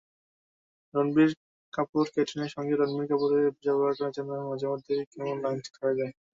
[0.93, 1.31] রণবির
[1.73, 6.13] কাপুরক্যাটরিনার সঙ্গে রণবির কাপুরের বোঝাপড়াটা যেন মাঝেমধ্যেই কেমন লাইনচ্যুত হয়ে যায়।